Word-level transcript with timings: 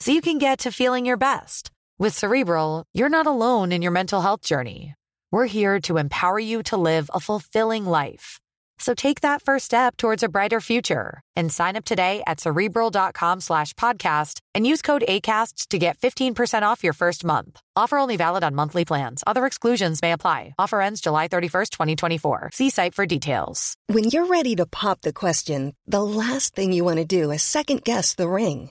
so 0.00 0.12
you 0.12 0.20
can 0.20 0.38
get 0.38 0.60
to 0.60 0.72
feeling 0.72 1.06
your 1.06 1.16
best. 1.16 1.70
With 1.98 2.16
Cerebral, 2.16 2.84
you're 2.94 3.08
not 3.08 3.26
alone 3.26 3.72
in 3.72 3.82
your 3.82 3.92
mental 3.92 4.20
health 4.20 4.42
journey. 4.42 4.94
We're 5.32 5.46
here 5.46 5.80
to 5.82 5.98
empower 5.98 6.38
you 6.38 6.62
to 6.64 6.76
live 6.76 7.10
a 7.12 7.20
fulfilling 7.20 7.84
life. 7.84 8.38
So 8.78 8.94
take 8.94 9.22
that 9.22 9.42
first 9.42 9.64
step 9.64 9.96
towards 9.96 10.22
a 10.22 10.28
brighter 10.28 10.60
future 10.60 11.20
and 11.34 11.52
sign 11.52 11.76
up 11.76 11.84
today 11.84 12.22
at 12.26 12.40
cerebral.com 12.40 13.40
slash 13.40 13.74
podcast 13.74 14.38
and 14.54 14.66
use 14.66 14.82
code 14.82 15.02
ACasts 15.08 15.66
to 15.68 15.78
get 15.78 15.98
15% 15.98 16.62
off 16.62 16.84
your 16.84 16.92
first 16.92 17.24
month. 17.24 17.60
Offer 17.74 17.98
only 17.98 18.16
valid 18.16 18.44
on 18.44 18.54
monthly 18.54 18.84
plans. 18.84 19.24
Other 19.26 19.46
exclusions 19.46 20.00
may 20.00 20.12
apply. 20.12 20.54
Offer 20.58 20.80
ends 20.80 21.00
July 21.00 21.28
31st, 21.28 21.70
2024. 21.70 22.50
See 22.52 22.70
site 22.70 22.94
for 22.94 23.06
details. 23.06 23.74
When 23.88 24.04
you're 24.04 24.26
ready 24.26 24.54
to 24.56 24.66
pop 24.66 25.00
the 25.00 25.12
question, 25.12 25.74
the 25.86 26.02
last 26.02 26.54
thing 26.54 26.72
you 26.72 26.84
want 26.84 26.98
to 26.98 27.04
do 27.04 27.32
is 27.32 27.42
second 27.42 27.82
guess 27.84 28.14
the 28.14 28.28
ring. 28.28 28.70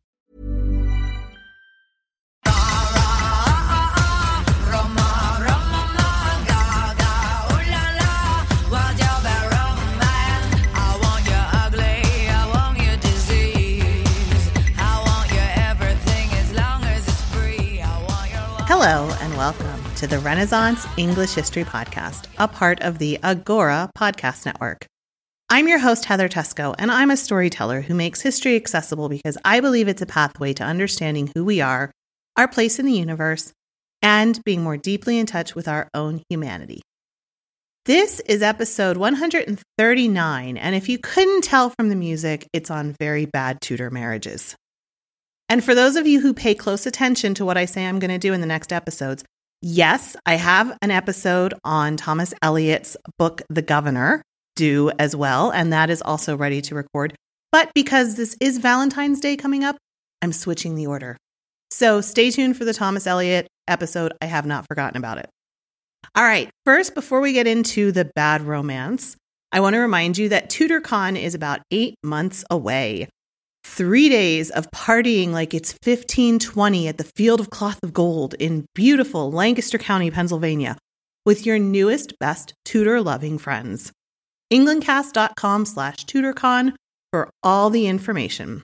Hello, 18.83 19.15
and 19.21 19.37
welcome 19.37 19.93
to 19.97 20.07
the 20.07 20.17
Renaissance 20.17 20.87
English 20.97 21.35
History 21.35 21.63
Podcast, 21.63 22.25
a 22.39 22.47
part 22.47 22.81
of 22.81 22.97
the 22.97 23.19
Agora 23.21 23.91
Podcast 23.95 24.43
Network. 24.43 24.87
I'm 25.51 25.67
your 25.67 25.77
host, 25.77 26.05
Heather 26.05 26.27
Teysko, 26.27 26.73
and 26.79 26.89
I'm 26.89 27.11
a 27.11 27.15
storyteller 27.15 27.81
who 27.81 27.93
makes 27.93 28.21
history 28.21 28.55
accessible 28.55 29.07
because 29.07 29.37
I 29.45 29.59
believe 29.59 29.87
it's 29.87 30.01
a 30.01 30.07
pathway 30.07 30.53
to 30.53 30.63
understanding 30.63 31.31
who 31.35 31.45
we 31.45 31.61
are, 31.61 31.91
our 32.35 32.47
place 32.47 32.79
in 32.79 32.87
the 32.87 32.93
universe, 32.93 33.53
and 34.01 34.43
being 34.45 34.63
more 34.63 34.77
deeply 34.77 35.19
in 35.19 35.27
touch 35.27 35.53
with 35.53 35.67
our 35.67 35.87
own 35.93 36.23
humanity. 36.27 36.81
This 37.85 38.19
is 38.21 38.41
episode 38.41 38.97
139, 38.97 40.57
and 40.57 40.75
if 40.75 40.89
you 40.89 40.97
couldn't 40.97 41.43
tell 41.43 41.69
from 41.69 41.89
the 41.89 41.95
music, 41.95 42.47
it's 42.51 42.71
on 42.71 42.95
very 42.99 43.27
bad 43.27 43.61
Tudor 43.61 43.91
marriages. 43.91 44.55
And 45.51 45.61
for 45.61 45.75
those 45.75 45.97
of 45.97 46.07
you 46.07 46.21
who 46.21 46.33
pay 46.33 46.55
close 46.55 46.85
attention 46.85 47.33
to 47.33 47.43
what 47.43 47.57
I 47.57 47.65
say 47.65 47.85
I'm 47.85 47.99
going 47.99 48.09
to 48.09 48.17
do 48.17 48.31
in 48.31 48.39
the 48.39 48.47
next 48.47 48.71
episodes, 48.71 49.25
yes, 49.61 50.15
I 50.25 50.35
have 50.35 50.77
an 50.81 50.91
episode 50.91 51.53
on 51.65 51.97
Thomas 51.97 52.33
Elyot's 52.41 52.95
book, 53.17 53.41
The 53.49 53.61
Governor, 53.61 54.21
due 54.55 54.93
as 54.97 55.13
well. 55.13 55.51
And 55.51 55.73
that 55.73 55.89
is 55.89 56.01
also 56.01 56.37
ready 56.37 56.61
to 56.61 56.75
record. 56.75 57.13
But 57.51 57.69
because 57.75 58.15
this 58.15 58.37
is 58.39 58.59
Valentine's 58.59 59.19
Day 59.19 59.35
coming 59.35 59.65
up, 59.65 59.75
I'm 60.21 60.31
switching 60.31 60.75
the 60.75 60.87
order. 60.87 61.17
So 61.69 61.99
stay 61.99 62.31
tuned 62.31 62.55
for 62.55 62.63
the 62.63 62.73
Thomas 62.73 63.05
Elyot 63.05 63.47
episode. 63.67 64.13
I 64.21 64.27
have 64.27 64.45
not 64.45 64.65
forgotten 64.69 64.95
about 64.95 65.17
it. 65.17 65.29
All 66.15 66.23
right, 66.23 66.49
first, 66.65 66.95
before 66.95 67.19
we 67.19 67.33
get 67.33 67.45
into 67.45 67.91
the 67.91 68.09
bad 68.15 68.43
romance, 68.43 69.17
I 69.51 69.59
want 69.59 69.73
to 69.73 69.79
remind 69.79 70.17
you 70.17 70.29
that 70.29 70.49
TudorCon 70.49 71.21
is 71.21 71.35
about 71.35 71.59
eight 71.71 71.95
months 72.05 72.45
away 72.49 73.09
three 73.63 74.09
days 74.09 74.49
of 74.49 74.69
partying 74.71 75.31
like 75.31 75.53
it's 75.53 75.73
1520 75.83 76.87
at 76.87 76.97
the 76.97 77.03
Field 77.03 77.39
of 77.39 77.49
Cloth 77.49 77.79
of 77.83 77.93
Gold 77.93 78.33
in 78.35 78.65
beautiful 78.75 79.31
Lancaster 79.31 79.77
County, 79.77 80.11
Pennsylvania, 80.11 80.77
with 81.25 81.45
your 81.45 81.59
newest, 81.59 82.17
best 82.19 82.53
Tudor 82.65 83.01
loving 83.01 83.37
friends. 83.37 83.91
Englandcast.com 84.51 85.65
slash 85.65 86.05
TudorCon 86.05 86.73
for 87.11 87.29
all 87.43 87.69
the 87.69 87.87
information. 87.87 88.61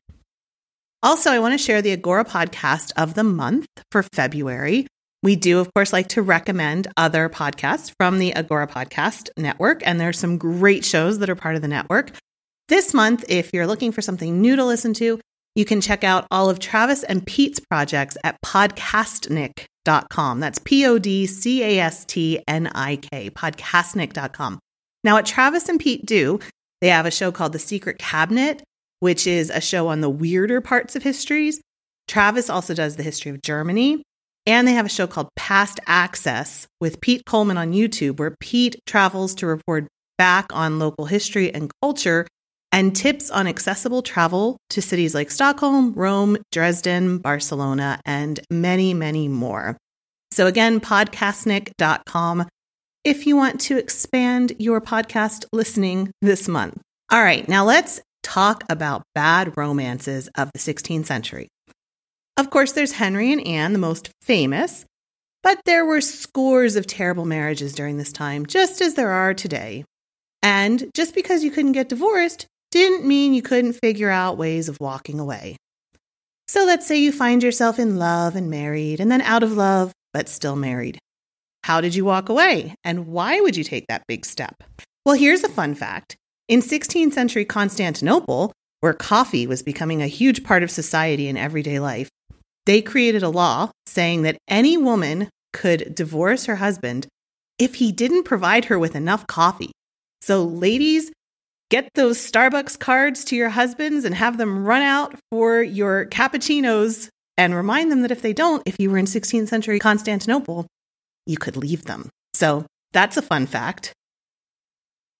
Also, 1.03 1.31
I 1.31 1.39
want 1.39 1.53
to 1.53 1.57
share 1.57 1.81
the 1.81 1.93
Agora 1.93 2.25
podcast 2.25 2.91
of 2.97 3.13
the 3.13 3.23
month 3.23 3.67
for 3.91 4.03
February. 4.03 4.87
We 5.23 5.35
do, 5.35 5.59
of 5.59 5.73
course, 5.73 5.93
like 5.93 6.09
to 6.09 6.21
recommend 6.21 6.87
other 6.97 7.29
podcasts 7.29 7.91
from 7.99 8.19
the 8.19 8.35
Agora 8.35 8.67
Podcast 8.67 9.29
Network, 9.37 9.85
and 9.85 9.99
there's 9.99 10.19
some 10.19 10.37
great 10.37 10.85
shows 10.85 11.19
that 11.19 11.29
are 11.29 11.35
part 11.35 11.55
of 11.55 11.61
the 11.61 11.67
network. 11.67 12.11
This 12.69 12.93
month, 12.93 13.23
if 13.29 13.53
you're 13.53 13.65
looking 13.65 13.93
for 13.93 14.01
something 14.01 14.41
new 14.41 14.57
to 14.57 14.65
listen 14.65 14.93
to, 14.95 15.21
you 15.55 15.63
can 15.63 15.79
check 15.79 16.03
out 16.03 16.27
all 16.29 16.49
of 16.49 16.59
Travis 16.59 17.03
and 17.03 17.25
Pete's 17.25 17.59
projects 17.59 18.17
at 18.25 18.41
podcastnik.com. 18.41 20.39
That's 20.41 20.59
P 20.59 20.85
O 20.85 20.99
D 20.99 21.25
C 21.27 21.63
A 21.63 21.79
S 21.79 22.03
T 22.03 22.43
N 22.45 22.67
I 22.75 22.97
K, 22.97 23.29
podcastnik.com. 23.29 24.59
Now, 25.05 25.13
what 25.13 25.25
Travis 25.25 25.69
and 25.69 25.79
Pete 25.79 26.05
do, 26.05 26.39
they 26.81 26.89
have 26.89 27.05
a 27.05 27.11
show 27.11 27.31
called 27.31 27.53
The 27.53 27.59
Secret 27.59 27.99
Cabinet, 27.99 28.61
which 28.99 29.25
is 29.25 29.49
a 29.49 29.61
show 29.61 29.87
on 29.87 30.01
the 30.01 30.09
weirder 30.09 30.59
parts 30.59 30.97
of 30.97 31.03
histories. 31.03 31.61
Travis 32.09 32.49
also 32.49 32.73
does 32.73 32.97
the 32.97 33.03
history 33.03 33.31
of 33.31 33.41
Germany. 33.41 34.03
And 34.45 34.67
they 34.67 34.73
have 34.73 34.85
a 34.85 34.89
show 34.89 35.07
called 35.07 35.29
Past 35.35 35.79
Access 35.87 36.67
with 36.79 37.01
Pete 37.01 37.23
Coleman 37.25 37.57
on 37.57 37.73
YouTube, 37.73 38.19
where 38.19 38.35
Pete 38.39 38.77
travels 38.85 39.35
to 39.35 39.47
report 39.47 39.87
back 40.17 40.47
on 40.53 40.79
local 40.79 41.05
history 41.05 41.53
and 41.53 41.71
culture 41.81 42.27
and 42.77 42.95
tips 42.95 43.31
on 43.31 43.47
accessible 43.47 44.03
travel 44.03 44.55
to 44.69 44.83
cities 44.83 45.15
like 45.15 45.31
Stockholm, 45.31 45.93
Rome, 45.93 46.37
Dresden, 46.51 47.17
Barcelona, 47.17 47.99
and 48.05 48.39
many, 48.51 48.93
many 48.93 49.27
more. 49.27 49.77
So, 50.31 50.45
again, 50.45 50.79
podcastnik.com 50.79 52.47
if 53.03 53.25
you 53.25 53.35
want 53.35 53.59
to 53.61 53.79
expand 53.79 54.53
your 54.59 54.79
podcast 54.79 55.45
listening 55.51 56.11
this 56.21 56.47
month. 56.47 56.79
All 57.11 57.23
right, 57.23 57.49
now 57.49 57.65
let's 57.65 57.99
talk 58.21 58.63
about 58.69 59.01
bad 59.15 59.57
romances 59.57 60.29
of 60.37 60.51
the 60.53 60.59
16th 60.59 61.07
century. 61.07 61.47
Of 62.37 62.51
course, 62.51 62.73
there's 62.73 62.91
Henry 62.91 63.31
and 63.31 63.41
Anne, 63.47 63.73
the 63.73 63.79
most 63.79 64.11
famous, 64.21 64.85
but 65.41 65.59
there 65.65 65.83
were 65.83 66.01
scores 66.01 66.75
of 66.75 66.85
terrible 66.85 67.25
marriages 67.25 67.73
during 67.73 67.97
this 67.97 68.11
time, 68.11 68.45
just 68.45 68.81
as 68.81 68.93
there 68.93 69.09
are 69.09 69.33
today. 69.33 69.83
And 70.43 70.91
just 70.93 71.15
because 71.15 71.43
you 71.43 71.49
couldn't 71.49 71.71
get 71.71 71.89
divorced 71.89 72.45
didn't 72.71 73.05
mean 73.05 73.33
you 73.33 73.41
couldn't 73.41 73.73
figure 73.73 74.09
out 74.09 74.37
ways 74.37 74.69
of 74.69 74.79
walking 74.79 75.19
away. 75.19 75.55
So 76.47 76.65
let's 76.65 76.87
say 76.87 76.97
you 76.97 77.11
find 77.11 77.43
yourself 77.43 77.77
in 77.79 77.97
love 77.97 78.35
and 78.35 78.49
married, 78.49 78.99
and 78.99 79.11
then 79.11 79.21
out 79.21 79.43
of 79.43 79.53
love, 79.53 79.91
but 80.13 80.29
still 80.29 80.55
married. 80.55 80.97
How 81.63 81.81
did 81.81 81.95
you 81.95 82.05
walk 82.05 82.29
away? 82.29 82.75
And 82.83 83.07
why 83.07 83.41
would 83.41 83.57
you 83.57 83.63
take 83.63 83.87
that 83.87 84.07
big 84.07 84.25
step? 84.25 84.63
Well, 85.05 85.15
here's 85.15 85.43
a 85.43 85.49
fun 85.49 85.75
fact. 85.75 86.15
In 86.47 86.61
16th 86.61 87.11
century 87.13 87.43
Constantinople, 87.43 88.53
where 88.79 88.93
coffee 88.93 89.47
was 89.47 89.63
becoming 89.63 90.01
a 90.01 90.07
huge 90.07 90.43
part 90.43 90.63
of 90.63 90.71
society 90.71 91.27
and 91.27 91.37
everyday 91.37 91.79
life, 91.79 92.09
they 92.65 92.81
created 92.81 93.23
a 93.23 93.29
law 93.29 93.71
saying 93.85 94.21
that 94.21 94.37
any 94.47 94.77
woman 94.77 95.29
could 95.51 95.93
divorce 95.95 96.45
her 96.45 96.57
husband 96.57 97.07
if 97.59 97.75
he 97.75 97.91
didn't 97.91 98.23
provide 98.23 98.65
her 98.65 98.77
with 98.77 98.95
enough 98.95 99.25
coffee. 99.27 99.71
So, 100.21 100.43
ladies, 100.43 101.11
get 101.69 101.89
those 101.95 102.17
Starbucks 102.17 102.79
cards 102.79 103.25
to 103.25 103.35
your 103.35 103.49
husbands 103.49 104.05
and 104.05 104.15
have 104.15 104.37
them 104.37 104.65
run 104.65 104.81
out 104.81 105.15
for 105.31 105.61
your 105.61 106.05
cappuccinos 106.05 107.09
and 107.37 107.53
remind 107.53 107.91
them 107.91 108.01
that 108.01 108.11
if 108.11 108.21
they 108.21 108.33
don't, 108.33 108.63
if 108.65 108.79
you 108.79 108.89
were 108.89 108.97
in 108.97 109.05
16th 109.05 109.47
century 109.47 109.79
Constantinople, 109.79 110.65
you 111.25 111.37
could 111.37 111.57
leave 111.57 111.85
them. 111.85 112.09
So 112.33 112.65
that's 112.93 113.17
a 113.17 113.21
fun 113.21 113.45
fact. 113.45 113.93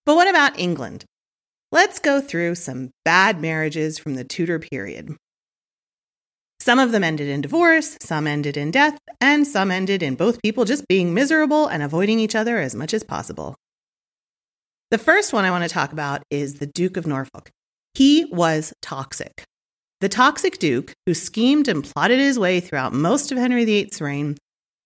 But 0.05 0.15
what 0.15 0.29
about 0.29 0.57
England? 0.57 1.03
Let's 1.71 1.99
go 1.99 2.21
through 2.21 2.55
some 2.55 2.91
bad 3.03 3.41
marriages 3.41 3.99
from 3.99 4.15
the 4.15 4.23
Tudor 4.23 4.59
period. 4.59 5.15
Some 6.61 6.79
of 6.79 6.91
them 6.91 7.03
ended 7.03 7.27
in 7.27 7.41
divorce, 7.41 7.97
some 8.01 8.25
ended 8.25 8.57
in 8.57 8.71
death, 8.71 8.97
and 9.21 9.45
some 9.45 9.69
ended 9.69 10.01
in 10.01 10.15
both 10.15 10.41
people 10.41 10.65
just 10.65 10.87
being 10.87 11.13
miserable 11.13 11.67
and 11.67 11.83
avoiding 11.83 12.19
each 12.19 12.35
other 12.35 12.57
as 12.57 12.73
much 12.73 12.93
as 12.93 13.03
possible. 13.03 13.55
The 14.89 14.97
first 14.97 15.33
one 15.33 15.43
I 15.43 15.51
want 15.51 15.65
to 15.65 15.69
talk 15.69 15.91
about 15.91 16.23
is 16.29 16.55
the 16.55 16.65
Duke 16.65 16.95
of 16.95 17.05
Norfolk. 17.05 17.51
He 17.93 18.23
was 18.31 18.71
toxic. 18.81 19.43
The 19.99 20.07
toxic 20.07 20.59
Duke, 20.59 20.93
who 21.05 21.13
schemed 21.13 21.67
and 21.67 21.83
plotted 21.83 22.19
his 22.19 22.39
way 22.39 22.61
throughout 22.61 22.93
most 22.93 23.29
of 23.29 23.37
Henry 23.37 23.65
VIII's 23.65 23.99
reign, 23.99 24.37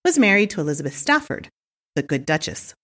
was 0.04 0.18
married 0.18 0.50
to 0.50 0.60
Elizabeth 0.60 0.96
Stafford, 0.96 1.48
the 1.94 2.02
good 2.02 2.26
Duchess. 2.26 2.74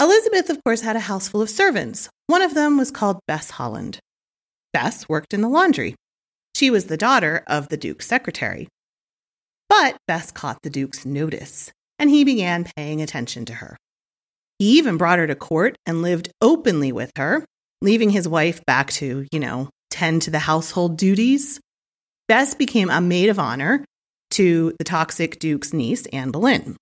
Elizabeth, 0.00 0.48
of 0.48 0.64
course, 0.64 0.80
had 0.80 0.96
a 0.96 1.00
house 1.00 1.28
full 1.28 1.42
of 1.42 1.50
servants. 1.50 2.08
One 2.28 2.40
of 2.40 2.54
them 2.54 2.78
was 2.78 2.90
called 2.90 3.20
Bess 3.26 3.50
Holland. 3.50 3.98
Bess 4.72 5.06
worked 5.06 5.34
in 5.34 5.42
the 5.42 5.50
laundry. 5.50 5.96
She 6.54 6.70
was 6.70 6.86
the 6.86 6.96
daughter 6.96 7.44
of 7.46 7.68
the 7.68 7.76
Duke's 7.76 8.06
secretary. 8.06 8.68
But 9.68 9.98
Bess 10.06 10.30
caught 10.30 10.62
the 10.62 10.70
Duke's 10.70 11.04
notice, 11.04 11.70
and 11.98 12.08
he 12.08 12.24
began 12.24 12.64
paying 12.74 13.02
attention 13.02 13.44
to 13.46 13.54
her. 13.54 13.76
He 14.58 14.78
even 14.78 14.96
brought 14.96 15.18
her 15.18 15.26
to 15.26 15.34
court 15.34 15.76
and 15.86 16.02
lived 16.02 16.30
openly 16.40 16.92
with 16.92 17.12
her, 17.16 17.44
leaving 17.80 18.10
his 18.10 18.26
wife 18.26 18.64
back 18.66 18.90
to, 18.92 19.26
you 19.32 19.40
know, 19.40 19.70
tend 19.90 20.22
to 20.22 20.30
the 20.30 20.38
household 20.38 20.96
duties. 20.96 21.60
Bess 22.26 22.54
became 22.54 22.90
a 22.90 23.00
maid 23.00 23.28
of 23.28 23.38
honor 23.38 23.84
to 24.32 24.74
the 24.78 24.84
toxic 24.84 25.38
Duke's 25.38 25.72
niece, 25.72 26.06
Anne 26.06 26.30
Boleyn. 26.30 26.76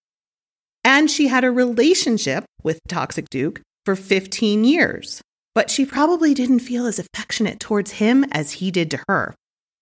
And 0.84 1.10
she 1.10 1.28
had 1.28 1.44
a 1.44 1.50
relationship 1.50 2.44
with 2.62 2.78
the 2.82 2.94
toxic 2.94 3.28
Duke 3.30 3.60
for 3.84 3.94
15 3.94 4.64
years. 4.64 5.20
But 5.54 5.70
she 5.70 5.86
probably 5.86 6.34
didn't 6.34 6.60
feel 6.60 6.86
as 6.86 6.98
affectionate 6.98 7.60
towards 7.60 7.92
him 7.92 8.24
as 8.30 8.52
he 8.52 8.70
did 8.70 8.90
to 8.90 9.02
her. 9.08 9.34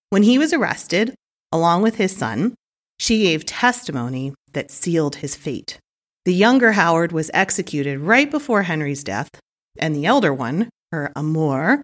When 0.09 0.23
he 0.23 0.37
was 0.37 0.53
arrested, 0.53 1.15
along 1.51 1.81
with 1.81 1.95
his 1.95 2.15
son, 2.15 2.55
she 2.97 3.23
gave 3.23 3.45
testimony 3.45 4.33
that 4.53 4.71
sealed 4.71 5.17
his 5.17 5.35
fate. 5.35 5.79
The 6.25 6.33
younger 6.33 6.71
Howard 6.71 7.11
was 7.11 7.29
executed 7.35 7.99
right 7.99 8.29
before 8.29 8.63
Henry's 8.63 9.03
death, 9.03 9.29
and 9.77 9.95
the 9.95 10.07
elder 10.07 10.33
one, 10.33 10.69
her 10.91 11.11
amour, 11.15 11.83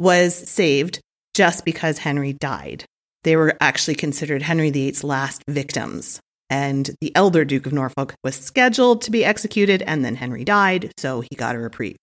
was 0.00 0.34
saved 0.34 1.00
just 1.32 1.64
because 1.64 1.98
Henry 1.98 2.32
died. 2.32 2.84
They 3.22 3.36
were 3.36 3.56
actually 3.60 3.94
considered 3.94 4.42
Henry 4.42 4.70
VIII's 4.70 5.04
last 5.04 5.42
victims. 5.48 6.18
And 6.50 6.90
the 7.00 7.14
elder 7.14 7.44
Duke 7.44 7.66
of 7.66 7.72
Norfolk 7.72 8.14
was 8.24 8.34
scheduled 8.34 9.02
to 9.02 9.12
be 9.12 9.24
executed, 9.24 9.82
and 9.82 10.04
then 10.04 10.16
Henry 10.16 10.44
died, 10.44 10.90
so 10.98 11.20
he 11.20 11.36
got 11.36 11.54
a 11.54 11.58
reprieve. 11.58 11.96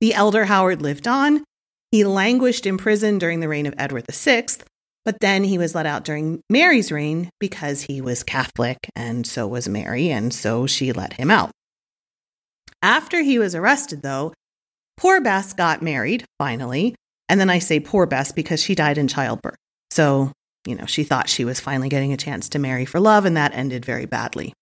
The 0.00 0.12
elder 0.12 0.44
Howard 0.44 0.82
lived 0.82 1.08
on. 1.08 1.42
He 1.90 2.04
languished 2.04 2.66
in 2.66 2.76
prison 2.76 3.18
during 3.18 3.40
the 3.40 3.48
reign 3.48 3.64
of 3.66 3.74
Edward 3.78 4.04
VI, 4.10 4.46
but 5.06 5.20
then 5.20 5.44
he 5.44 5.56
was 5.56 5.74
let 5.74 5.86
out 5.86 6.04
during 6.04 6.42
Mary's 6.50 6.92
reign 6.92 7.30
because 7.40 7.80
he 7.80 8.02
was 8.02 8.22
Catholic, 8.22 8.76
and 8.94 9.26
so 9.26 9.46
was 9.46 9.68
Mary, 9.68 10.10
and 10.10 10.34
so 10.34 10.66
she 10.66 10.92
let 10.92 11.14
him 11.14 11.30
out. 11.30 11.50
After 12.82 13.22
he 13.22 13.38
was 13.38 13.54
arrested, 13.54 14.02
though, 14.02 14.34
poor 14.98 15.22
Bess 15.22 15.54
got 15.54 15.80
married, 15.80 16.26
finally. 16.38 16.94
And 17.28 17.40
then 17.40 17.48
I 17.48 17.60
say 17.60 17.80
poor 17.80 18.04
Bess 18.06 18.30
because 18.32 18.62
she 18.62 18.74
died 18.74 18.98
in 18.98 19.08
childbirth. 19.08 19.56
So 19.90 20.32
you 20.66 20.74
know, 20.74 20.86
she 20.86 21.04
thought 21.04 21.28
she 21.28 21.44
was 21.44 21.60
finally 21.60 21.88
getting 21.88 22.12
a 22.12 22.18
chance 22.18 22.48
to 22.50 22.58
marry 22.58 22.84
for 22.84 23.00
love, 23.00 23.24
and 23.24 23.36
that 23.36 23.54
ended 23.54 23.84
very 23.84 24.04
badly. 24.04 24.52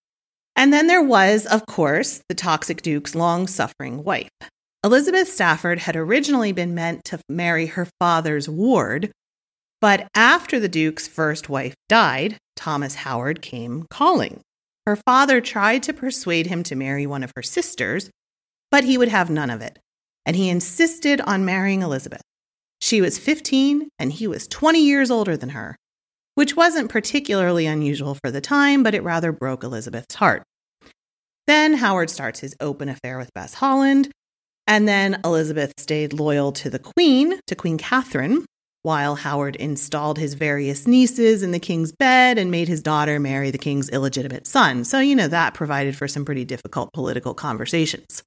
And 0.55 0.73
then 0.73 0.87
there 0.87 1.03
was, 1.03 1.47
of 1.47 1.67
course, 1.67 2.23
the 2.29 2.35
toxic 2.35 2.83
Duke's 2.83 3.15
long 3.15 3.49
suffering 3.49 4.05
wife. 4.05 4.29
Elizabeth 4.85 5.33
Stafford 5.33 5.81
had 5.81 5.97
originally 5.97 6.53
been 6.53 6.75
meant 6.75 7.05
to 7.05 7.19
marry 7.29 7.67
her 7.67 7.89
father's 7.99 8.49
ward, 8.49 9.11
but 9.85 10.09
after 10.15 10.59
the 10.59 10.67
Duke's 10.67 11.07
first 11.07 11.51
wife 11.51 11.75
died, 11.91 12.39
Thomas 12.57 12.95
Howard 12.95 13.43
came 13.43 13.85
calling. 13.91 14.41
Her 14.87 14.97
father 14.97 15.43
tried 15.43 15.83
to 15.83 15.93
persuade 15.93 16.47
him 16.47 16.63
to 16.63 16.75
marry 16.75 17.07
one 17.07 17.23
of 17.23 17.33
her 17.37 17.43
sisters, 17.43 18.09
but 18.71 18.85
he 18.85 18.97
would 18.97 19.09
have 19.09 19.29
none 19.29 19.51
of 19.51 19.61
it, 19.61 19.79
and 20.25 20.37
he 20.37 20.49
insisted 20.49 21.21
on 21.21 21.45
marrying 21.45 21.83
Elizabeth. 21.83 22.23
She 22.81 23.03
was 23.03 23.19
15 23.19 23.91
and 23.99 24.11
he 24.11 24.27
was 24.27 24.49
20 24.49 24.81
years 24.81 25.11
older 25.11 25.37
than 25.37 25.51
her 25.51 25.77
which 26.35 26.57
wasn't 26.57 26.91
particularly 26.91 27.67
unusual 27.67 28.15
for 28.15 28.31
the 28.31 28.41
time, 28.41 28.83
but 28.83 28.95
it 28.95 29.03
rather 29.03 29.33
broke 29.33 29.63
Elizabeth's 29.63 30.15
heart. 30.15 30.43
Then 31.47 31.75
Howard 31.75 32.09
starts 32.09 32.41
his 32.41 32.57
open 32.59 32.89
affair 32.89 33.19
with 33.19 33.33
Bess 33.35 33.55
Holland, 33.55 34.11
and 34.67 34.89
then 34.89 35.21
Elizabeth 35.25 35.75
stayed 35.79 36.15
loyal 36.15 36.53
to 36.53 36.71
the 36.71 36.79
Queen, 36.79 37.39
to 37.47 37.55
Queen 37.55 37.77
Catherine, 37.79 38.45
while 38.85 39.17
Howard 39.17 39.57
installed 39.57 40.19
his 40.19 40.35
various 40.35 40.87
nieces 40.87 41.43
in 41.43 41.51
the 41.51 41.59
king's 41.59 41.91
bed 41.91 42.39
and 42.39 42.53
made 42.53 42.69
his 42.69 42.83
daughter 42.83 43.19
marry 43.19 43.51
the 43.51 43.59
king's 43.59 43.89
illegitimate 43.89 44.47
son. 44.47 44.85
So, 44.85 45.01
you 45.01 45.17
know, 45.17 45.27
that 45.27 45.55
provided 45.55 45.97
for 45.97 46.07
some 46.07 46.25
pretty 46.25 46.45
difficult 46.45 46.93
political 46.93 47.35
conversations. 47.35 48.23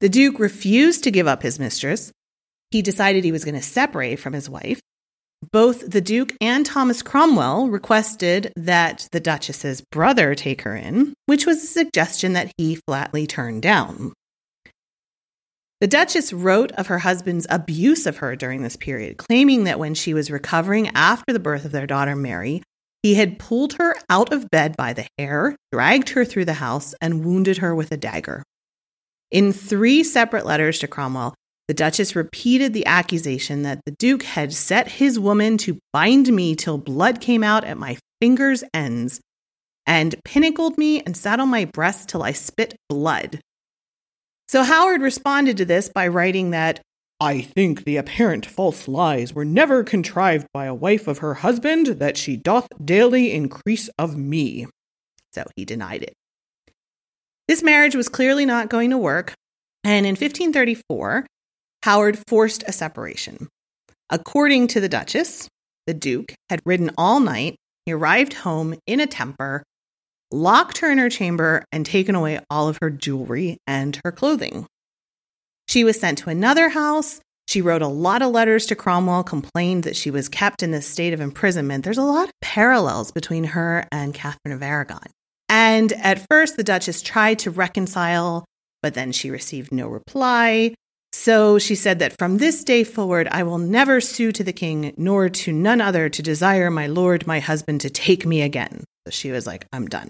The 0.00 0.08
Duke 0.08 0.40
refused 0.40 1.04
to 1.04 1.12
give 1.12 1.28
up 1.28 1.42
his 1.42 1.60
mistress. 1.60 2.10
He 2.72 2.82
decided 2.82 3.22
he 3.22 3.32
was 3.32 3.44
going 3.44 3.54
to 3.54 3.62
separate 3.62 4.16
from 4.16 4.32
his 4.32 4.50
wife, 4.50 4.80
both 5.52 5.90
the 5.90 6.00
Duke 6.00 6.34
and 6.40 6.66
Thomas 6.66 7.02
Cromwell 7.02 7.68
requested 7.68 8.52
that 8.56 9.08
the 9.10 9.20
Duchess's 9.20 9.80
brother 9.80 10.34
take 10.34 10.62
her 10.62 10.76
in, 10.76 11.14
which 11.26 11.46
was 11.46 11.62
a 11.62 11.66
suggestion 11.66 12.34
that 12.34 12.52
he 12.56 12.78
flatly 12.86 13.26
turned 13.26 13.62
down. 13.62 14.12
The 15.80 15.86
Duchess 15.86 16.34
wrote 16.34 16.72
of 16.72 16.88
her 16.88 16.98
husband's 16.98 17.46
abuse 17.48 18.04
of 18.04 18.18
her 18.18 18.36
during 18.36 18.62
this 18.62 18.76
period, 18.76 19.16
claiming 19.16 19.64
that 19.64 19.78
when 19.78 19.94
she 19.94 20.12
was 20.12 20.30
recovering 20.30 20.88
after 20.88 21.32
the 21.32 21.40
birth 21.40 21.64
of 21.64 21.72
their 21.72 21.86
daughter 21.86 22.14
Mary, 22.14 22.62
he 23.02 23.14
had 23.14 23.38
pulled 23.38 23.74
her 23.74 23.96
out 24.10 24.30
of 24.30 24.50
bed 24.50 24.76
by 24.76 24.92
the 24.92 25.06
hair, 25.16 25.56
dragged 25.72 26.10
her 26.10 26.26
through 26.26 26.44
the 26.44 26.52
house, 26.54 26.94
and 27.00 27.24
wounded 27.24 27.58
her 27.58 27.74
with 27.74 27.92
a 27.92 27.96
dagger. 27.96 28.42
In 29.30 29.54
three 29.54 30.04
separate 30.04 30.44
letters 30.44 30.78
to 30.80 30.86
Cromwell, 30.86 31.34
the 31.66 31.72
Duchess 31.72 32.14
repeated 32.14 32.74
the 32.74 32.84
accusation 32.84 33.62
that 33.62 33.80
the 33.86 33.92
Duke 33.92 34.24
had 34.24 34.52
set 34.52 34.88
his 34.88 35.18
woman 35.18 35.56
to 35.58 35.78
bind 35.94 36.28
me 36.28 36.54
till 36.54 36.76
blood 36.76 37.22
came 37.22 37.42
out 37.42 37.64
at 37.64 37.78
my 37.78 37.96
fingers' 38.20 38.64
ends, 38.74 39.20
and 39.86 40.14
pinnacled 40.26 40.76
me 40.76 41.00
and 41.00 41.16
sat 41.16 41.40
on 41.40 41.48
my 41.48 41.64
breast 41.64 42.10
till 42.10 42.22
I 42.22 42.32
spit 42.32 42.76
blood. 42.90 43.40
So 44.50 44.64
Howard 44.64 45.00
responded 45.00 45.58
to 45.58 45.64
this 45.64 45.88
by 45.88 46.08
writing 46.08 46.50
that 46.50 46.80
I 47.20 47.40
think 47.40 47.84
the 47.84 47.98
apparent 47.98 48.44
false 48.44 48.88
lies 48.88 49.32
were 49.32 49.44
never 49.44 49.84
contrived 49.84 50.48
by 50.52 50.64
a 50.64 50.74
wife 50.74 51.06
of 51.06 51.18
her 51.18 51.34
husband, 51.34 51.86
that 51.86 52.16
she 52.16 52.36
doth 52.36 52.66
daily 52.84 53.32
increase 53.32 53.88
of 53.96 54.16
me. 54.16 54.66
So 55.32 55.44
he 55.54 55.64
denied 55.64 56.02
it. 56.02 56.14
This 57.46 57.62
marriage 57.62 57.94
was 57.94 58.08
clearly 58.08 58.44
not 58.44 58.68
going 58.68 58.90
to 58.90 58.98
work, 58.98 59.34
and 59.84 60.04
in 60.04 60.14
1534, 60.16 61.26
Howard 61.84 62.18
forced 62.26 62.64
a 62.66 62.72
separation. 62.72 63.46
According 64.10 64.66
to 64.66 64.80
the 64.80 64.88
Duchess, 64.88 65.46
the 65.86 65.94
Duke 65.94 66.34
had 66.48 66.58
ridden 66.64 66.90
all 66.98 67.20
night. 67.20 67.54
He 67.86 67.92
arrived 67.92 68.32
home 68.32 68.74
in 68.84 68.98
a 68.98 69.06
temper, 69.06 69.62
locked 70.30 70.78
her 70.78 70.90
in 70.90 70.98
her 70.98 71.10
chamber, 71.10 71.64
and 71.72 71.84
taken 71.84 72.14
away 72.14 72.40
all 72.50 72.68
of 72.68 72.78
her 72.80 72.90
jewelry 72.90 73.58
and 73.66 73.98
her 74.04 74.12
clothing. 74.12 74.66
She 75.68 75.84
was 75.84 76.00
sent 76.00 76.18
to 76.18 76.30
another 76.30 76.68
house. 76.68 77.20
She 77.48 77.62
wrote 77.62 77.82
a 77.82 77.88
lot 77.88 78.22
of 78.22 78.30
letters 78.30 78.66
to 78.66 78.76
Cromwell, 78.76 79.24
complained 79.24 79.84
that 79.84 79.96
she 79.96 80.10
was 80.10 80.28
kept 80.28 80.62
in 80.62 80.70
this 80.70 80.86
state 80.86 81.12
of 81.12 81.20
imprisonment. 81.20 81.84
There's 81.84 81.98
a 81.98 82.02
lot 82.02 82.28
of 82.28 82.34
parallels 82.40 83.10
between 83.10 83.44
her 83.44 83.86
and 83.90 84.14
Catherine 84.14 84.54
of 84.54 84.62
Aragon. 84.62 85.06
And 85.48 85.92
at 85.94 86.24
first, 86.30 86.56
the 86.56 86.62
Duchess 86.62 87.02
tried 87.02 87.40
to 87.40 87.50
reconcile, 87.50 88.44
but 88.82 88.94
then 88.94 89.10
she 89.10 89.30
received 89.30 89.72
no 89.72 89.88
reply. 89.88 90.74
So 91.12 91.58
she 91.58 91.74
said 91.74 91.98
that 91.98 92.16
from 92.18 92.38
this 92.38 92.62
day 92.62 92.84
forward, 92.84 93.26
I 93.32 93.42
will 93.42 93.58
never 93.58 94.00
sue 94.00 94.30
to 94.30 94.44
the 94.44 94.52
king, 94.52 94.94
nor 94.96 95.28
to 95.28 95.52
none 95.52 95.80
other 95.80 96.08
to 96.08 96.22
desire 96.22 96.70
my 96.70 96.86
lord, 96.86 97.26
my 97.26 97.40
husband, 97.40 97.80
to 97.80 97.90
take 97.90 98.24
me 98.24 98.42
again. 98.42 98.84
So 99.06 99.10
she 99.10 99.32
was 99.32 99.44
like, 99.44 99.66
I'm 99.72 99.88
done. 99.88 100.08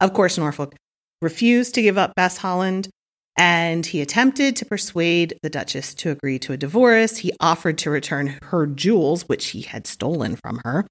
Of 0.00 0.12
course, 0.12 0.36
Norfolk 0.36 0.74
refused 1.22 1.74
to 1.74 1.82
give 1.82 1.96
up 1.96 2.14
Bess 2.14 2.36
Holland, 2.36 2.88
and 3.36 3.84
he 3.84 4.00
attempted 4.00 4.56
to 4.56 4.66
persuade 4.66 5.38
the 5.42 5.50
Duchess 5.50 5.94
to 5.96 6.10
agree 6.10 6.38
to 6.40 6.52
a 6.52 6.56
divorce. 6.56 7.18
He 7.18 7.32
offered 7.40 7.78
to 7.78 7.90
return 7.90 8.38
her 8.42 8.66
jewels, 8.66 9.22
which 9.22 9.48
he 9.48 9.62
had 9.62 9.86
stolen 9.86 10.36
from 10.36 10.60
her. 10.64 10.86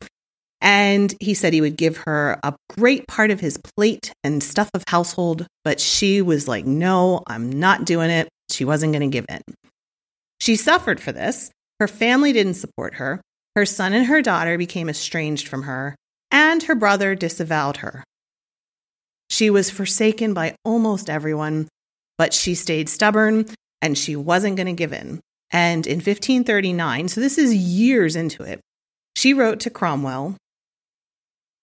And 0.61 1.13
he 1.19 1.33
said 1.33 1.53
he 1.53 1.61
would 1.61 1.77
give 1.77 1.97
her 2.05 2.39
a 2.43 2.55
great 2.69 3.07
part 3.07 3.29
of 3.29 3.39
his 3.39 3.59
plate 3.75 4.11
and 4.23 4.41
stuff 4.41 4.69
of 4.73 4.83
household, 4.87 5.45
but 5.63 5.79
she 5.79 6.21
was 6.21 6.47
like, 6.47 6.65
No, 6.65 7.21
I'm 7.27 7.51
not 7.51 7.85
doing 7.85 8.09
it. 8.09 8.29
She 8.49 8.65
wasn't 8.65 8.93
going 8.93 9.09
to 9.09 9.13
give 9.13 9.25
in. 9.29 9.41
She 10.39 10.55
suffered 10.55 10.99
for 10.99 11.11
this. 11.11 11.51
Her 11.79 11.87
family 11.87 12.33
didn't 12.33 12.55
support 12.55 12.95
her. 12.95 13.21
Her 13.55 13.65
son 13.65 13.93
and 13.93 14.05
her 14.05 14.21
daughter 14.21 14.57
became 14.57 14.89
estranged 14.89 15.47
from 15.47 15.63
her, 15.63 15.95
and 16.31 16.63
her 16.63 16.75
brother 16.75 17.15
disavowed 17.15 17.77
her. 17.77 18.03
She 19.29 19.49
was 19.49 19.69
forsaken 19.69 20.33
by 20.33 20.55
almost 20.63 21.09
everyone, 21.09 21.67
but 22.17 22.33
she 22.33 22.55
stayed 22.55 22.89
stubborn 22.89 23.45
and 23.81 23.97
she 23.97 24.15
wasn't 24.15 24.55
going 24.55 24.67
to 24.67 24.73
give 24.73 24.93
in. 24.93 25.19
And 25.51 25.85
in 25.85 25.97
1539, 25.97 27.07
so 27.07 27.21
this 27.21 27.37
is 27.37 27.53
years 27.53 28.15
into 28.15 28.43
it, 28.43 28.59
she 29.15 29.33
wrote 29.33 29.59
to 29.61 29.69
Cromwell 29.69 30.35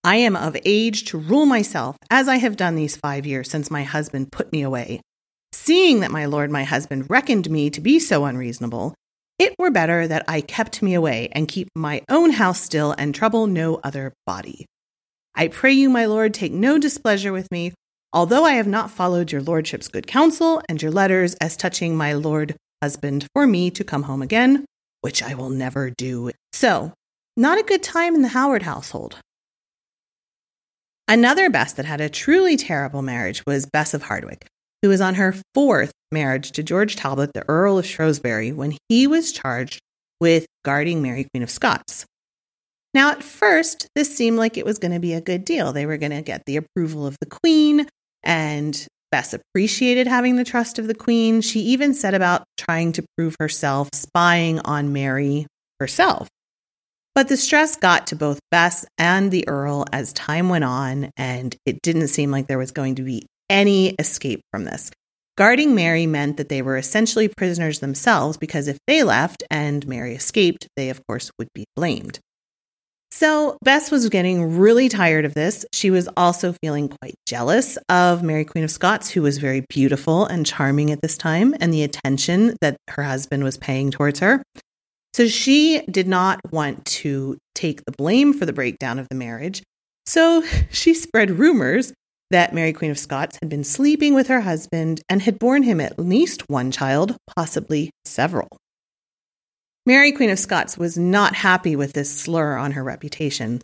I 0.04 0.16
am 0.16 0.34
of 0.34 0.56
age 0.64 1.04
to 1.06 1.18
rule 1.18 1.46
myself, 1.46 1.96
as 2.10 2.26
I 2.26 2.36
have 2.36 2.56
done 2.56 2.74
these 2.74 2.96
five 2.96 3.24
years 3.24 3.48
since 3.48 3.70
my 3.70 3.84
husband 3.84 4.32
put 4.32 4.52
me 4.52 4.62
away. 4.62 5.00
Seeing 5.52 6.00
that 6.00 6.10
my 6.10 6.24
lord 6.26 6.50
my 6.50 6.64
husband 6.64 7.08
reckoned 7.08 7.48
me 7.48 7.70
to 7.70 7.80
be 7.80 8.00
so 8.00 8.24
unreasonable, 8.24 8.94
it 9.38 9.54
were 9.58 9.70
better 9.70 10.08
that 10.08 10.24
I 10.26 10.40
kept 10.40 10.82
me 10.82 10.94
away 10.94 11.28
and 11.32 11.46
keep 11.46 11.68
my 11.76 12.02
own 12.08 12.30
house 12.30 12.60
still 12.60 12.94
and 12.98 13.14
trouble 13.14 13.46
no 13.46 13.80
other 13.84 14.12
body. 14.26 14.66
I 15.34 15.48
pray 15.48 15.72
you, 15.72 15.88
my 15.88 16.06
lord, 16.06 16.34
take 16.34 16.52
no 16.52 16.78
displeasure 16.78 17.32
with 17.32 17.50
me, 17.50 17.72
although 18.12 18.44
I 18.44 18.52
have 18.52 18.66
not 18.66 18.90
followed 18.90 19.32
your 19.32 19.40
lordship's 19.40 19.88
good 19.88 20.06
counsel 20.06 20.62
and 20.68 20.80
your 20.80 20.90
letters 20.90 21.34
as 21.40 21.56
touching 21.56 21.96
my 21.96 22.12
lord 22.12 22.54
husband 22.82 23.26
for 23.34 23.46
me 23.46 23.70
to 23.70 23.84
come 23.84 24.02
home 24.02 24.22
again, 24.22 24.64
which 25.00 25.22
I 25.22 25.34
will 25.34 25.50
never 25.50 25.90
do. 25.90 26.30
So, 26.52 26.92
not 27.36 27.58
a 27.58 27.62
good 27.62 27.82
time 27.82 28.14
in 28.14 28.22
the 28.22 28.28
Howard 28.28 28.62
household. 28.62 29.16
Another 31.08 31.48
Bess 31.48 31.72
that 31.74 31.86
had 31.86 32.00
a 32.00 32.08
truly 32.08 32.56
terrible 32.56 33.02
marriage 33.02 33.42
was 33.46 33.66
Bess 33.66 33.94
of 33.94 34.02
Hardwick, 34.02 34.46
who 34.82 34.88
was 34.88 35.00
on 35.00 35.14
her 35.14 35.34
fourth 35.54 35.92
marriage 36.10 36.52
to 36.52 36.62
George 36.62 36.96
Talbot, 36.96 37.32
the 37.32 37.48
Earl 37.48 37.78
of 37.78 37.86
Shrewsbury, 37.86 38.52
when 38.52 38.76
he 38.88 39.06
was 39.06 39.32
charged 39.32 39.80
with 40.20 40.46
guarding 40.64 41.02
Mary, 41.02 41.26
Queen 41.32 41.42
of 41.42 41.50
Scots. 41.50 42.04
Now, 42.94 43.10
at 43.10 43.22
first, 43.22 43.88
this 43.94 44.14
seemed 44.14 44.36
like 44.36 44.56
it 44.56 44.66
was 44.66 44.78
going 44.78 44.92
to 44.92 45.00
be 45.00 45.14
a 45.14 45.20
good 45.20 45.44
deal. 45.44 45.72
They 45.72 45.86
were 45.86 45.96
going 45.96 46.12
to 46.12 46.22
get 46.22 46.44
the 46.46 46.56
approval 46.56 47.06
of 47.06 47.16
the 47.20 47.26
Queen, 47.26 47.86
and 48.22 48.86
Bess 49.10 49.34
appreciated 49.34 50.06
having 50.06 50.36
the 50.36 50.44
trust 50.44 50.78
of 50.78 50.86
the 50.86 50.94
Queen. 50.94 51.40
She 51.40 51.60
even 51.60 51.94
set 51.94 52.14
about 52.14 52.44
trying 52.56 52.92
to 52.92 53.04
prove 53.16 53.36
herself 53.40 53.88
spying 53.92 54.60
on 54.60 54.92
Mary 54.92 55.46
herself. 55.80 56.28
But 57.14 57.28
the 57.28 57.36
stress 57.36 57.76
got 57.76 58.06
to 58.08 58.16
both 58.16 58.40
Bess 58.50 58.86
and 58.96 59.30
the 59.30 59.46
Earl 59.48 59.84
as 59.92 60.12
time 60.14 60.48
went 60.48 60.64
on, 60.64 61.10
and 61.16 61.54
it 61.66 61.82
didn't 61.82 62.08
seem 62.08 62.30
like 62.30 62.46
there 62.46 62.58
was 62.58 62.70
going 62.70 62.94
to 62.96 63.02
be 63.02 63.26
any 63.50 63.90
escape 63.98 64.40
from 64.50 64.64
this. 64.64 64.90
Guarding 65.36 65.74
Mary 65.74 66.06
meant 66.06 66.36
that 66.36 66.48
they 66.48 66.62
were 66.62 66.76
essentially 66.76 67.28
prisoners 67.28 67.80
themselves 67.80 68.36
because 68.36 68.68
if 68.68 68.78
they 68.86 69.02
left 69.02 69.42
and 69.50 69.86
Mary 69.86 70.14
escaped, 70.14 70.68
they, 70.76 70.90
of 70.90 71.00
course, 71.06 71.30
would 71.38 71.48
be 71.54 71.64
blamed. 71.74 72.18
So 73.22 73.56
Bess 73.62 73.92
was 73.92 74.08
getting 74.08 74.58
really 74.58 74.88
tired 74.88 75.24
of 75.24 75.32
this. 75.32 75.64
She 75.72 75.92
was 75.92 76.08
also 76.16 76.54
feeling 76.54 76.88
quite 76.88 77.14
jealous 77.24 77.78
of 77.88 78.24
Mary, 78.24 78.44
Queen 78.44 78.64
of 78.64 78.70
Scots, 78.72 79.10
who 79.10 79.22
was 79.22 79.38
very 79.38 79.64
beautiful 79.68 80.26
and 80.26 80.44
charming 80.44 80.90
at 80.90 81.00
this 81.02 81.16
time, 81.16 81.54
and 81.60 81.72
the 81.72 81.84
attention 81.84 82.56
that 82.62 82.78
her 82.90 83.04
husband 83.04 83.44
was 83.44 83.56
paying 83.56 83.92
towards 83.92 84.18
her. 84.18 84.42
So 85.14 85.28
she 85.28 85.82
did 85.88 86.08
not 86.08 86.40
want 86.50 86.84
to 86.86 87.38
take 87.54 87.84
the 87.84 87.92
blame 87.92 88.32
for 88.32 88.44
the 88.44 88.52
breakdown 88.52 88.98
of 88.98 89.08
the 89.08 89.14
marriage. 89.14 89.62
So 90.04 90.42
she 90.72 90.92
spread 90.92 91.30
rumors 91.30 91.92
that 92.32 92.52
Mary, 92.52 92.72
Queen 92.72 92.90
of 92.90 92.98
Scots, 92.98 93.38
had 93.40 93.48
been 93.48 93.62
sleeping 93.62 94.14
with 94.14 94.26
her 94.26 94.40
husband 94.40 95.00
and 95.08 95.22
had 95.22 95.38
borne 95.38 95.62
him 95.62 95.80
at 95.80 95.96
least 95.96 96.50
one 96.50 96.72
child, 96.72 97.14
possibly 97.36 97.92
several. 98.04 98.48
Mary, 99.84 100.12
Queen 100.12 100.30
of 100.30 100.38
Scots, 100.38 100.78
was 100.78 100.96
not 100.96 101.34
happy 101.34 101.74
with 101.74 101.92
this 101.92 102.14
slur 102.14 102.56
on 102.56 102.72
her 102.72 102.84
reputation, 102.84 103.60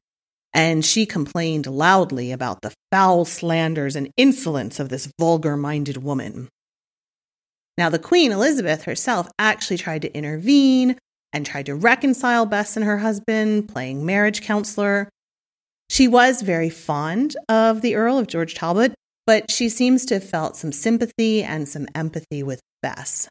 and 0.53 0.85
she 0.85 1.07
complained 1.07 1.67
loudly 1.67 2.33
about 2.33 2.63
the 2.63 2.75
foul 2.91 3.25
slanders 3.25 3.95
and 3.95 4.11
insolence 4.17 4.81
of 4.81 4.89
this 4.89 5.13
vulgar 5.19 5.57
minded 5.57 5.99
woman. 5.99 6.49
Now, 7.77 7.89
the 7.89 8.01
Queen, 8.01 8.33
Elizabeth 8.33 8.83
herself, 8.83 9.29
actually 9.39 9.77
tried 9.77 10.03
to 10.03 10.13
intervene 10.13 10.99
and 11.33 11.47
tried 11.47 11.67
to 11.67 11.77
reconcile 11.77 12.47
Bess 12.47 12.77
and 12.77 12.85
her 12.85 12.99
husband, 12.99 13.69
playing 13.69 14.05
marriage 14.05 14.43
counselor. 14.43 15.09
She 15.89 16.09
was 16.09 16.43
very 16.43 16.71
fond 16.71 17.37
of 17.49 17.81
the 17.81 17.95
Earl 17.95 18.19
of 18.19 18.27
George 18.27 18.55
Talbot, 18.55 18.95
but 19.27 19.53
she 19.53 19.69
seems 19.69 20.05
to 20.07 20.15
have 20.15 20.29
felt 20.29 20.57
some 20.57 20.73
sympathy 20.73 21.45
and 21.45 21.69
some 21.69 21.87
empathy 21.95 22.43
with 22.43 22.61
Bess. 22.83 23.29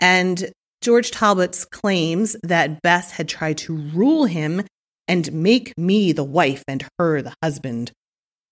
And 0.00 0.52
George 0.86 1.10
Talbot's 1.10 1.64
claims 1.64 2.36
that 2.44 2.80
Bess 2.80 3.10
had 3.10 3.28
tried 3.28 3.58
to 3.58 3.76
rule 3.76 4.26
him 4.26 4.62
and 5.08 5.32
make 5.32 5.76
me 5.76 6.12
the 6.12 6.22
wife 6.22 6.62
and 6.68 6.86
her 6.96 7.20
the 7.22 7.34
husband 7.42 7.90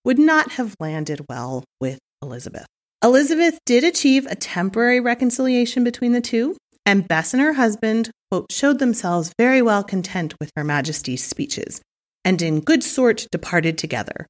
would 0.04 0.18
not 0.18 0.50
have 0.50 0.74
landed 0.80 1.24
well 1.28 1.62
with 1.80 2.00
Elizabeth. 2.20 2.66
Elizabeth 3.04 3.60
did 3.64 3.84
achieve 3.84 4.26
a 4.26 4.34
temporary 4.34 4.98
reconciliation 4.98 5.84
between 5.84 6.10
the 6.10 6.20
two, 6.20 6.56
and 6.84 7.06
Bess 7.06 7.34
and 7.34 7.40
her 7.40 7.52
husband, 7.52 8.10
quote, 8.32 8.50
showed 8.50 8.80
themselves 8.80 9.32
very 9.38 9.62
well 9.62 9.84
content 9.84 10.34
with 10.40 10.50
Her 10.56 10.64
Majesty's 10.64 11.22
speeches, 11.22 11.80
and 12.24 12.42
in 12.42 12.62
good 12.62 12.82
sort 12.82 13.28
departed 13.30 13.78
together. 13.78 14.26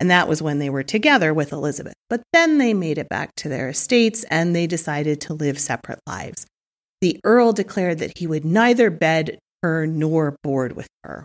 And 0.00 0.10
that 0.10 0.26
was 0.26 0.42
when 0.42 0.58
they 0.58 0.68
were 0.68 0.82
together 0.82 1.32
with 1.32 1.52
Elizabeth. 1.52 1.94
But 2.08 2.22
then 2.32 2.58
they 2.58 2.74
made 2.74 2.98
it 2.98 3.08
back 3.08 3.36
to 3.36 3.48
their 3.48 3.68
estates 3.68 4.24
and 4.24 4.56
they 4.56 4.66
decided 4.66 5.20
to 5.20 5.34
live 5.34 5.60
separate 5.60 6.00
lives. 6.08 6.44
The 7.00 7.20
Earl 7.24 7.52
declared 7.52 7.98
that 7.98 8.18
he 8.18 8.26
would 8.26 8.44
neither 8.44 8.90
bed 8.90 9.38
her 9.62 9.86
nor 9.86 10.36
board 10.42 10.76
with 10.76 10.88
her. 11.04 11.24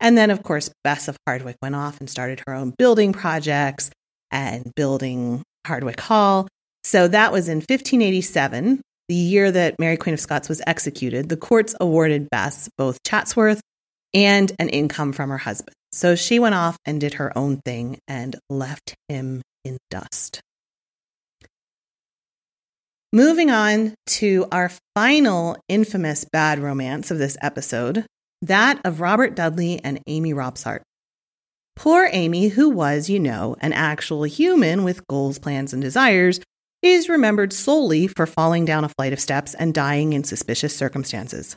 And 0.00 0.16
then, 0.16 0.30
of 0.30 0.42
course, 0.42 0.70
Bess 0.82 1.08
of 1.08 1.16
Hardwick 1.26 1.56
went 1.62 1.74
off 1.74 2.00
and 2.00 2.08
started 2.08 2.42
her 2.46 2.54
own 2.54 2.74
building 2.78 3.12
projects 3.12 3.90
and 4.30 4.72
building 4.74 5.42
Hardwick 5.66 6.00
Hall. 6.00 6.48
So 6.84 7.08
that 7.08 7.32
was 7.32 7.48
in 7.48 7.58
1587 7.58 8.80
the 9.10 9.16
year 9.16 9.50
that 9.50 9.74
Mary 9.80 9.96
Queen 9.96 10.14
of 10.14 10.20
Scots 10.20 10.48
was 10.48 10.62
executed, 10.68 11.28
the 11.28 11.36
courts 11.36 11.74
awarded 11.80 12.30
Bess 12.30 12.68
both 12.78 13.02
Chatsworth 13.02 13.60
and 14.14 14.52
an 14.60 14.68
income 14.68 15.12
from 15.12 15.30
her 15.30 15.38
husband. 15.38 15.74
So 15.92 16.14
she 16.14 16.38
went 16.38 16.54
off 16.54 16.76
and 16.84 17.00
did 17.00 17.14
her 17.14 17.36
own 17.36 17.60
thing 17.64 17.98
and 18.06 18.36
left 18.48 18.94
him 19.08 19.42
in 19.64 19.78
dust. 19.90 20.40
Moving 23.12 23.50
on 23.50 23.96
to 24.06 24.46
our 24.52 24.70
final 24.94 25.56
infamous 25.68 26.24
bad 26.24 26.60
romance 26.60 27.10
of 27.10 27.18
this 27.18 27.36
episode, 27.42 28.06
that 28.40 28.80
of 28.84 29.00
Robert 29.00 29.34
Dudley 29.34 29.80
and 29.82 29.98
Amy 30.06 30.32
Robsart. 30.32 30.82
Poor 31.74 32.08
Amy, 32.12 32.50
who 32.50 32.70
was, 32.70 33.10
you 33.10 33.18
know, 33.18 33.56
an 33.58 33.72
actual 33.72 34.22
human 34.22 34.84
with 34.84 35.04
goals, 35.08 35.40
plans, 35.40 35.72
and 35.72 35.82
desires, 35.82 36.38
is 36.82 37.08
remembered 37.08 37.52
solely 37.52 38.06
for 38.06 38.26
falling 38.26 38.64
down 38.64 38.84
a 38.84 38.88
flight 38.90 39.12
of 39.12 39.18
steps 39.18 39.54
and 39.54 39.74
dying 39.74 40.12
in 40.12 40.22
suspicious 40.22 40.76
circumstances. 40.76 41.56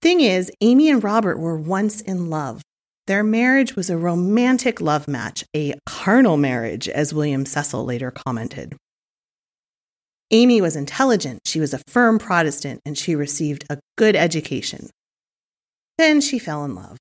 Thing 0.00 0.22
is, 0.22 0.50
Amy 0.62 0.88
and 0.88 1.04
Robert 1.04 1.38
were 1.38 1.58
once 1.58 2.00
in 2.00 2.30
love. 2.30 2.62
Their 3.08 3.22
marriage 3.22 3.76
was 3.76 3.90
a 3.90 3.98
romantic 3.98 4.80
love 4.80 5.06
match, 5.06 5.44
a 5.54 5.74
carnal 5.84 6.38
marriage, 6.38 6.88
as 6.88 7.12
William 7.12 7.44
Cecil 7.44 7.84
later 7.84 8.10
commented. 8.10 8.74
Amy 10.30 10.60
was 10.60 10.74
intelligent, 10.74 11.40
she 11.44 11.60
was 11.60 11.72
a 11.72 11.80
firm 11.86 12.18
Protestant, 12.18 12.80
and 12.84 12.98
she 12.98 13.14
received 13.14 13.64
a 13.70 13.78
good 13.96 14.16
education. 14.16 14.90
Then 15.98 16.20
she 16.20 16.38
fell 16.38 16.64
in 16.64 16.74
love. 16.74 16.96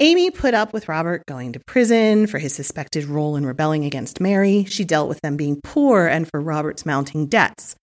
Amy 0.00 0.30
put 0.30 0.54
up 0.54 0.72
with 0.72 0.88
Robert 0.88 1.24
going 1.26 1.52
to 1.52 1.60
prison 1.66 2.26
for 2.26 2.38
his 2.38 2.54
suspected 2.54 3.04
role 3.04 3.36
in 3.36 3.46
rebelling 3.46 3.84
against 3.84 4.20
Mary. 4.20 4.64
She 4.64 4.84
dealt 4.84 5.08
with 5.08 5.20
them 5.20 5.36
being 5.36 5.60
poor 5.62 6.06
and 6.06 6.28
for 6.28 6.40
Robert's 6.40 6.84
mounting 6.84 7.26
debts. 7.26 7.76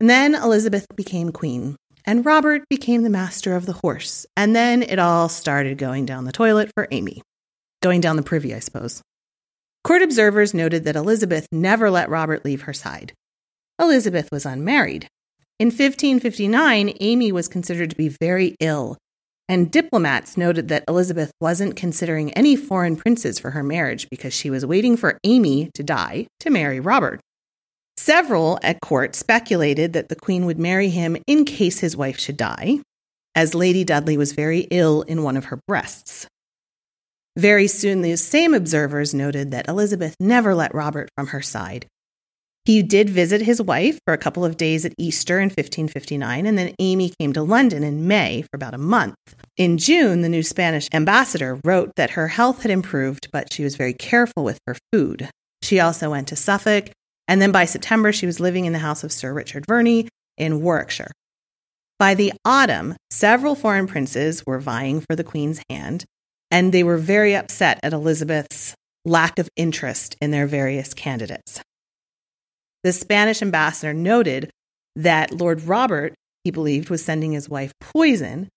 And 0.00 0.10
then 0.10 0.34
Elizabeth 0.34 0.86
became 0.96 1.30
queen, 1.30 1.76
and 2.04 2.26
Robert 2.26 2.62
became 2.68 3.02
the 3.02 3.10
master 3.10 3.54
of 3.54 3.66
the 3.66 3.74
horse. 3.74 4.26
And 4.36 4.56
then 4.56 4.82
it 4.82 4.98
all 4.98 5.28
started 5.28 5.78
going 5.78 6.04
down 6.04 6.24
the 6.24 6.32
toilet 6.32 6.70
for 6.74 6.88
Amy. 6.90 7.22
Going 7.80 8.00
down 8.00 8.16
the 8.16 8.22
privy, 8.22 8.54
I 8.54 8.58
suppose. 8.58 9.02
Court 9.86 10.02
observers 10.02 10.52
noted 10.52 10.82
that 10.84 10.96
Elizabeth 10.96 11.46
never 11.52 11.90
let 11.90 12.08
Robert 12.08 12.44
leave 12.44 12.62
her 12.62 12.72
side. 12.72 13.12
Elizabeth 13.80 14.28
was 14.32 14.44
unmarried. 14.44 15.06
In 15.60 15.68
1559, 15.68 16.94
Amy 16.98 17.30
was 17.30 17.46
considered 17.46 17.90
to 17.90 17.96
be 17.96 18.08
very 18.08 18.56
ill 18.58 18.96
and 19.48 19.70
diplomats 19.70 20.36
noted 20.36 20.66
that 20.68 20.82
Elizabeth 20.88 21.30
wasn't 21.40 21.76
considering 21.76 22.32
any 22.32 22.56
foreign 22.56 22.96
princes 22.96 23.38
for 23.38 23.52
her 23.52 23.62
marriage 23.62 24.08
because 24.10 24.34
she 24.34 24.50
was 24.50 24.66
waiting 24.66 24.96
for 24.96 25.20
Amy 25.22 25.70
to 25.74 25.84
die 25.84 26.26
to 26.40 26.50
marry 26.50 26.80
Robert. 26.80 27.20
Several 27.96 28.58
at 28.64 28.80
court 28.80 29.14
speculated 29.14 29.92
that 29.92 30.08
the 30.08 30.16
Queen 30.16 30.46
would 30.46 30.58
marry 30.58 30.88
him 30.88 31.16
in 31.26 31.44
case 31.44 31.78
his 31.78 31.96
wife 31.96 32.18
should 32.18 32.36
die, 32.36 32.80
as 33.36 33.54
Lady 33.54 33.84
Dudley 33.84 34.16
was 34.16 34.32
very 34.32 34.66
ill 34.72 35.02
in 35.02 35.22
one 35.22 35.36
of 35.36 35.46
her 35.46 35.60
breasts. 35.68 36.26
Very 37.36 37.68
soon, 37.68 38.02
these 38.02 38.24
same 38.24 38.54
observers 38.54 39.12
noted 39.12 39.50
that 39.50 39.68
Elizabeth 39.68 40.16
never 40.18 40.54
let 40.54 40.74
Robert 40.74 41.10
from 41.16 41.28
her 41.28 41.42
side, 41.42 41.86
he 42.66 42.82
did 42.82 43.08
visit 43.08 43.42
his 43.42 43.62
wife 43.62 44.00
for 44.04 44.12
a 44.12 44.18
couple 44.18 44.44
of 44.44 44.56
days 44.56 44.84
at 44.84 44.92
Easter 44.98 45.38
in 45.38 45.50
1559, 45.50 46.46
and 46.46 46.58
then 46.58 46.74
Amy 46.80 47.12
came 47.20 47.32
to 47.32 47.42
London 47.44 47.84
in 47.84 48.08
May 48.08 48.42
for 48.42 48.56
about 48.56 48.74
a 48.74 48.78
month. 48.78 49.14
In 49.56 49.78
June, 49.78 50.22
the 50.22 50.28
new 50.28 50.42
Spanish 50.42 50.88
ambassador 50.92 51.60
wrote 51.62 51.92
that 51.94 52.10
her 52.10 52.26
health 52.26 52.62
had 52.62 52.72
improved, 52.72 53.28
but 53.32 53.52
she 53.52 53.62
was 53.62 53.76
very 53.76 53.92
careful 53.92 54.42
with 54.42 54.58
her 54.66 54.74
food. 54.92 55.30
She 55.62 55.78
also 55.78 56.10
went 56.10 56.26
to 56.28 56.36
Suffolk, 56.36 56.90
and 57.28 57.40
then 57.40 57.52
by 57.52 57.66
September, 57.66 58.12
she 58.12 58.26
was 58.26 58.40
living 58.40 58.64
in 58.64 58.72
the 58.72 58.80
house 58.80 59.04
of 59.04 59.12
Sir 59.12 59.32
Richard 59.32 59.64
Verney 59.64 60.08
in 60.36 60.60
Warwickshire. 60.60 61.12
By 62.00 62.14
the 62.14 62.32
autumn, 62.44 62.96
several 63.12 63.54
foreign 63.54 63.86
princes 63.86 64.44
were 64.44 64.58
vying 64.58 65.02
for 65.02 65.14
the 65.14 65.22
queen's 65.22 65.62
hand, 65.70 66.04
and 66.50 66.72
they 66.72 66.82
were 66.82 66.96
very 66.96 67.34
upset 67.34 67.80
at 67.82 67.92
Elizabeth's 67.92 68.74
lack 69.04 69.38
of 69.38 69.48
interest 69.56 70.16
in 70.20 70.30
their 70.30 70.46
various 70.46 70.94
candidates. 70.94 71.60
The 72.82 72.92
Spanish 72.92 73.42
ambassador 73.42 73.94
noted 73.94 74.50
that 74.96 75.32
Lord 75.32 75.62
Robert, 75.62 76.14
he 76.44 76.50
believed, 76.50 76.90
was 76.90 77.04
sending 77.04 77.32
his 77.32 77.48
wife 77.48 77.72
poison, 77.80 78.48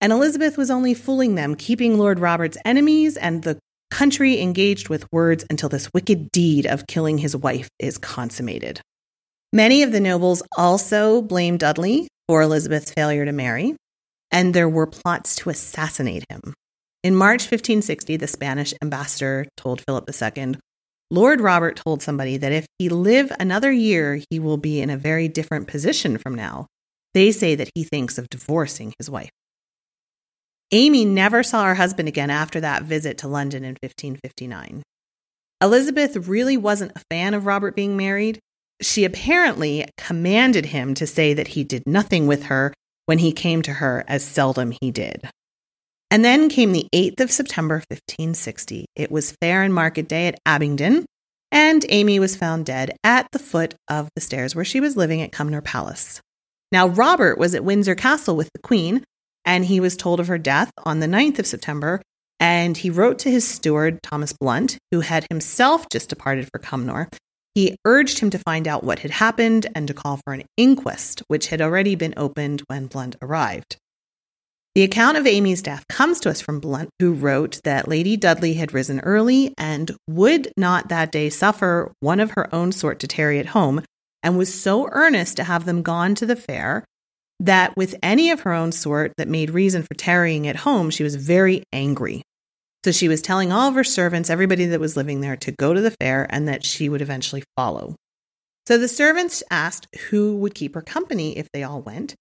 and 0.00 0.12
Elizabeth 0.12 0.56
was 0.56 0.70
only 0.70 0.94
fooling 0.94 1.34
them, 1.34 1.54
keeping 1.54 1.98
Lord 1.98 2.20
Robert's 2.20 2.58
enemies 2.64 3.16
and 3.16 3.42
the 3.42 3.58
country 3.90 4.40
engaged 4.40 4.88
with 4.88 5.10
words 5.12 5.44
until 5.50 5.68
this 5.68 5.88
wicked 5.92 6.30
deed 6.30 6.66
of 6.66 6.86
killing 6.86 7.18
his 7.18 7.34
wife 7.34 7.68
is 7.78 7.98
consummated. 7.98 8.80
Many 9.52 9.82
of 9.82 9.92
the 9.92 10.00
nobles 10.00 10.42
also 10.56 11.22
blamed 11.22 11.60
Dudley 11.60 12.08
for 12.26 12.42
Elizabeth's 12.42 12.92
failure 12.92 13.24
to 13.24 13.32
marry, 13.32 13.74
and 14.30 14.52
there 14.52 14.68
were 14.68 14.86
plots 14.86 15.36
to 15.36 15.50
assassinate 15.50 16.24
him. 16.28 16.52
In 17.04 17.14
March 17.14 17.42
1560, 17.42 18.16
the 18.16 18.26
Spanish 18.26 18.74
ambassador 18.82 19.46
told 19.56 19.82
Philip 19.82 20.10
II, 20.10 20.56
Lord 21.10 21.40
Robert 21.40 21.76
told 21.76 22.02
somebody 22.02 22.36
that 22.36 22.52
if 22.52 22.66
he 22.78 22.88
live 22.88 23.32
another 23.38 23.70
year, 23.70 24.20
he 24.30 24.40
will 24.40 24.56
be 24.56 24.80
in 24.80 24.90
a 24.90 24.96
very 24.96 25.28
different 25.28 25.68
position 25.68 26.18
from 26.18 26.34
now. 26.34 26.66
They 27.14 27.30
say 27.30 27.54
that 27.54 27.70
he 27.74 27.84
thinks 27.84 28.18
of 28.18 28.28
divorcing 28.28 28.92
his 28.98 29.08
wife. 29.08 29.30
Amy 30.72 31.04
never 31.04 31.42
saw 31.42 31.64
her 31.64 31.76
husband 31.76 32.08
again 32.08 32.30
after 32.30 32.60
that 32.60 32.82
visit 32.82 33.16
to 33.18 33.28
London 33.28 33.64
in 33.64 33.76
1559. 33.80 34.82
Elizabeth 35.62 36.16
really 36.28 36.56
wasn't 36.56 36.92
a 36.94 37.02
fan 37.10 37.32
of 37.32 37.46
Robert 37.46 37.76
being 37.76 37.96
married. 37.96 38.40
She 38.82 39.04
apparently 39.04 39.86
commanded 39.96 40.66
him 40.66 40.94
to 40.94 41.06
say 41.06 41.32
that 41.32 41.48
he 41.48 41.64
did 41.64 41.84
nothing 41.86 42.26
with 42.26 42.44
her 42.44 42.74
when 43.06 43.18
he 43.18 43.32
came 43.32 43.62
to 43.62 43.74
her, 43.74 44.04
as 44.06 44.22
seldom 44.22 44.74
he 44.80 44.90
did. 44.90 45.30
And 46.10 46.24
then 46.24 46.48
came 46.48 46.72
the 46.72 46.88
8th 46.94 47.20
of 47.20 47.30
September, 47.30 47.76
1560. 47.76 48.86
It 48.96 49.10
was 49.10 49.36
fair 49.42 49.62
and 49.62 49.74
market 49.74 50.08
day 50.08 50.26
at 50.26 50.40
Abingdon, 50.46 51.04
and 51.52 51.84
Amy 51.88 52.18
was 52.18 52.36
found 52.36 52.66
dead 52.66 52.96
at 53.04 53.26
the 53.32 53.38
foot 53.38 53.74
of 53.88 54.08
the 54.14 54.20
stairs 54.20 54.54
where 54.54 54.64
she 54.64 54.80
was 54.80 54.96
living 54.96 55.20
at 55.20 55.32
Cumnor 55.32 55.62
Palace. 55.62 56.20
Now, 56.72 56.88
Robert 56.88 57.38
was 57.38 57.54
at 57.54 57.64
Windsor 57.64 57.94
Castle 57.94 58.36
with 58.36 58.50
the 58.54 58.60
Queen, 58.60 59.04
and 59.44 59.64
he 59.64 59.80
was 59.80 59.96
told 59.96 60.20
of 60.20 60.28
her 60.28 60.38
death 60.38 60.70
on 60.84 61.00
the 61.00 61.06
9th 61.06 61.38
of 61.38 61.46
September. 61.46 62.02
And 62.40 62.76
he 62.76 62.90
wrote 62.90 63.18
to 63.20 63.30
his 63.30 63.46
steward, 63.46 64.00
Thomas 64.02 64.32
Blunt, 64.32 64.78
who 64.92 65.00
had 65.00 65.26
himself 65.28 65.88
just 65.90 66.08
departed 66.08 66.48
for 66.52 66.60
Cumnor. 66.60 67.08
He 67.54 67.76
urged 67.84 68.20
him 68.20 68.30
to 68.30 68.38
find 68.38 68.68
out 68.68 68.84
what 68.84 69.00
had 69.00 69.10
happened 69.10 69.66
and 69.74 69.88
to 69.88 69.94
call 69.94 70.20
for 70.24 70.32
an 70.34 70.44
inquest, 70.56 71.22
which 71.26 71.48
had 71.48 71.60
already 71.60 71.96
been 71.96 72.14
opened 72.16 72.62
when 72.68 72.86
Blunt 72.86 73.16
arrived. 73.20 73.76
The 74.78 74.84
account 74.84 75.16
of 75.16 75.26
Amy's 75.26 75.60
death 75.60 75.84
comes 75.88 76.20
to 76.20 76.30
us 76.30 76.40
from 76.40 76.60
Blunt, 76.60 76.90
who 77.00 77.12
wrote 77.12 77.60
that 77.64 77.88
Lady 77.88 78.16
Dudley 78.16 78.54
had 78.54 78.72
risen 78.72 79.00
early 79.00 79.52
and 79.58 79.90
would 80.06 80.52
not 80.56 80.88
that 80.88 81.10
day 81.10 81.30
suffer 81.30 81.90
one 81.98 82.20
of 82.20 82.30
her 82.36 82.54
own 82.54 82.70
sort 82.70 83.00
to 83.00 83.08
tarry 83.08 83.40
at 83.40 83.46
home, 83.46 83.82
and 84.22 84.38
was 84.38 84.54
so 84.54 84.88
earnest 84.92 85.36
to 85.38 85.42
have 85.42 85.64
them 85.64 85.82
gone 85.82 86.14
to 86.14 86.26
the 86.26 86.36
fair 86.36 86.84
that 87.40 87.76
with 87.76 87.96
any 88.04 88.30
of 88.30 88.42
her 88.42 88.52
own 88.52 88.70
sort 88.70 89.14
that 89.16 89.26
made 89.26 89.50
reason 89.50 89.82
for 89.82 89.94
tarrying 89.96 90.46
at 90.46 90.54
home, 90.54 90.90
she 90.90 91.02
was 91.02 91.16
very 91.16 91.64
angry. 91.72 92.22
So 92.84 92.92
she 92.92 93.08
was 93.08 93.20
telling 93.20 93.50
all 93.50 93.68
of 93.70 93.74
her 93.74 93.82
servants, 93.82 94.30
everybody 94.30 94.66
that 94.66 94.78
was 94.78 94.96
living 94.96 95.22
there, 95.22 95.36
to 95.38 95.50
go 95.50 95.74
to 95.74 95.80
the 95.80 95.96
fair 96.00 96.24
and 96.30 96.46
that 96.46 96.64
she 96.64 96.88
would 96.88 97.02
eventually 97.02 97.42
follow. 97.56 97.96
So 98.68 98.78
the 98.78 98.86
servants 98.86 99.42
asked 99.50 99.88
who 100.10 100.36
would 100.36 100.54
keep 100.54 100.76
her 100.76 100.82
company 100.82 101.36
if 101.36 101.48
they 101.52 101.64
all 101.64 101.82
went. 101.82 102.14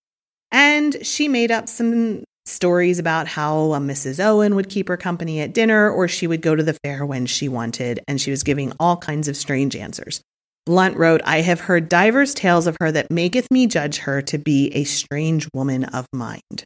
And 0.52 1.06
she 1.06 1.28
made 1.28 1.52
up 1.52 1.70
some 1.70 2.24
stories 2.48 3.00
about 3.00 3.28
how 3.28 3.72
uh, 3.72 3.80
Mrs. 3.80 4.24
Owen 4.24 4.56
would 4.56 4.70
keep 4.70 4.88
her 4.88 4.98
company 4.98 5.42
at 5.42 5.54
dinner 5.54 5.90
or 5.90 6.08
she 6.08 6.28
would 6.28 6.42
go 6.42 6.56
to 6.56 6.64
the 6.64 6.78
fair 6.84 7.06
when 7.06 7.26
she 7.26 7.50
wanted, 7.50 8.00
and 8.08 8.20
she 8.20 8.32
was 8.32 8.44
giving 8.44 8.74
all 8.80 8.98
kinds 8.98 9.28
of 9.28 9.38
strange 9.38 9.76
answers. 9.76 10.22
Blunt 10.66 10.98
wrote, 10.98 11.22
I 11.24 11.42
have 11.42 11.62
heard 11.62 11.88
divers 11.88 12.34
tales 12.34 12.68
of 12.68 12.76
her 12.82 12.92
that 12.92 13.10
maketh 13.10 13.50
me 13.50 13.68
judge 13.68 14.00
her 14.00 14.22
to 14.24 14.38
be 14.38 14.68
a 14.76 14.84
strange 14.84 15.48
woman 15.54 15.86
of 15.86 16.06
mind. 16.12 16.66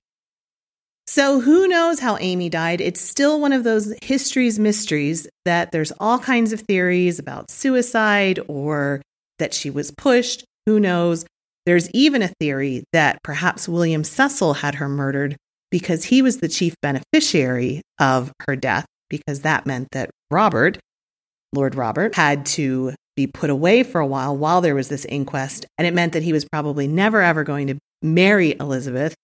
So, 1.06 1.41
who 1.41 1.67
knows 1.67 1.99
how 1.99 2.17
Amy 2.17 2.49
died? 2.49 2.79
It's 2.79 3.01
still 3.01 3.39
one 3.39 3.53
of 3.53 3.63
those 3.63 3.93
history's 4.01 4.58
mysteries 4.58 5.27
that 5.45 5.71
there's 5.71 5.91
all 5.99 6.17
kinds 6.17 6.53
of 6.53 6.62
theories 6.62 7.19
about 7.19 7.51
suicide 7.51 8.39
or 8.47 9.01
that 9.38 9.53
she 9.53 9.69
was 9.69 9.91
pushed. 9.91 10.45
Who 10.65 10.79
knows? 10.79 11.25
There's 11.65 11.89
even 11.91 12.21
a 12.21 12.32
theory 12.39 12.86
that 12.93 13.21
perhaps 13.23 13.67
William 13.67 14.03
Cecil 14.03 14.53
had 14.53 14.75
her 14.75 14.89
murdered 14.89 15.36
because 15.71 16.03
he 16.03 16.21
was 16.21 16.38
the 16.38 16.47
chief 16.47 16.75
beneficiary 16.81 17.81
of 17.99 18.31
her 18.47 18.55
death, 18.55 18.86
because 19.10 19.41
that 19.41 19.65
meant 19.65 19.88
that 19.93 20.12
Robert, 20.29 20.77
Lord 21.53 21.75
Robert, 21.75 22.13
had 22.15 22.45
to 22.47 22.93
be 23.15 23.27
put 23.27 23.49
away 23.49 23.84
for 23.84 23.99
a 23.99 24.07
while 24.07 24.36
while 24.38 24.62
there 24.62 24.75
was 24.75 24.89
this 24.89 25.05
inquest. 25.05 25.65
And 25.77 25.88
it 25.88 25.93
meant 25.93 26.13
that 26.13 26.23
he 26.23 26.34
was 26.34 26.45
probably 26.45 26.88
never 26.88 27.21
ever 27.21 27.43
going 27.43 27.67
to 27.67 27.77
marry 28.01 28.55
Elizabeth 28.60 29.15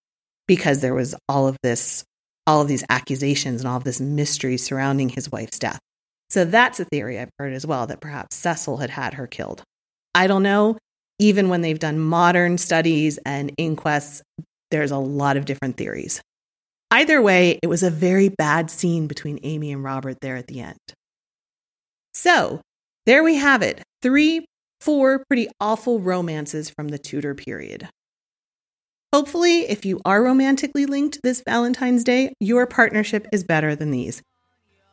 because 0.47 0.81
there 0.81 0.93
was 0.93 1.15
all 1.27 1.47
of 1.47 1.57
this, 1.61 2.03
all 2.45 2.61
of 2.61 2.67
these 2.67 2.83
accusations 2.89 3.61
and 3.61 3.67
all 3.67 3.77
of 3.77 3.83
this 3.83 3.99
mystery 3.99 4.57
surrounding 4.57 5.09
his 5.09 5.31
wife's 5.31 5.59
death. 5.59 5.79
So 6.29 6.43
that's 6.45 6.79
a 6.79 6.85
theory 6.85 7.19
I've 7.19 7.29
heard 7.39 7.53
as 7.53 7.65
well 7.65 7.87
that 7.87 8.01
perhaps 8.01 8.35
Cecil 8.35 8.77
had 8.77 8.89
had 8.89 9.13
her 9.13 9.27
killed. 9.27 9.63
I 10.13 10.27
don't 10.27 10.43
know. 10.43 10.77
Even 11.19 11.49
when 11.49 11.61
they've 11.61 11.79
done 11.79 11.99
modern 11.99 12.57
studies 12.57 13.17
and 13.25 13.51
inquests, 13.57 14.21
there's 14.69 14.91
a 14.91 14.97
lot 14.97 15.37
of 15.37 15.45
different 15.45 15.77
theories. 15.77 16.21
Either 16.89 17.21
way, 17.21 17.59
it 17.61 17.67
was 17.67 17.83
a 17.83 17.89
very 17.89 18.29
bad 18.29 18.71
scene 18.71 19.07
between 19.07 19.39
Amy 19.43 19.71
and 19.71 19.83
Robert 19.83 20.21
there 20.21 20.37
at 20.37 20.47
the 20.47 20.61
end. 20.61 20.77
So, 22.13 22.61
there 23.05 23.23
we 23.23 23.35
have 23.35 23.61
it 23.61 23.83
three, 24.01 24.45
four 24.79 25.23
pretty 25.27 25.49
awful 25.59 25.99
romances 25.99 26.69
from 26.69 26.89
the 26.89 26.97
Tudor 26.97 27.35
period. 27.35 27.89
Hopefully, 29.13 29.61
if 29.69 29.85
you 29.85 30.01
are 30.05 30.23
romantically 30.23 30.85
linked 30.85 31.19
this 31.23 31.41
Valentine's 31.45 32.03
Day, 32.03 32.33
your 32.39 32.67
partnership 32.67 33.27
is 33.31 33.43
better 33.43 33.75
than 33.75 33.91
these. 33.91 34.21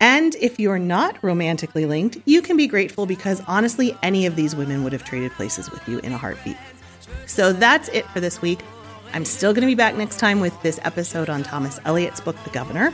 And 0.00 0.34
if 0.36 0.60
you're 0.60 0.78
not 0.78 1.22
romantically 1.22 1.86
linked, 1.86 2.18
you 2.24 2.42
can 2.42 2.56
be 2.56 2.66
grateful 2.66 3.06
because 3.06 3.42
honestly, 3.46 3.96
any 4.02 4.26
of 4.26 4.36
these 4.36 4.54
women 4.54 4.84
would 4.84 4.92
have 4.92 5.04
traded 5.04 5.32
places 5.32 5.70
with 5.70 5.86
you 5.88 5.98
in 6.00 6.12
a 6.12 6.18
heartbeat. 6.18 6.56
So 7.26 7.52
that's 7.52 7.88
it 7.88 8.06
for 8.06 8.20
this 8.20 8.42
week. 8.42 8.60
I'm 9.14 9.24
still 9.24 9.52
going 9.54 9.62
to 9.62 9.68
be 9.68 9.76
back 9.76 9.94
next 9.94 10.18
time 10.18 10.40
with 10.40 10.60
this 10.62 10.80
episode 10.82 11.30
on 11.30 11.44
Thomas 11.44 11.78
Elyot's 11.80 12.20
book, 12.20 12.36
The 12.42 12.50
Governor. 12.50 12.92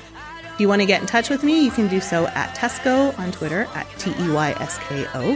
If 0.52 0.60
you 0.60 0.68
want 0.68 0.82
to 0.82 0.86
get 0.86 1.00
in 1.00 1.06
touch 1.06 1.30
with 1.30 1.42
me, 1.42 1.64
you 1.64 1.70
can 1.70 1.88
do 1.88 1.98
so 1.98 2.26
at 2.26 2.54
Teysko 2.54 3.18
on 3.18 3.32
Twitter 3.32 3.66
at 3.74 3.88
T 3.98 4.10
E 4.10 4.30
Y 4.30 4.50
S 4.60 4.78
K 4.80 5.06
O 5.14 5.32